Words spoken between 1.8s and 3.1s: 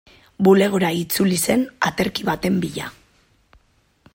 aterki baten bila.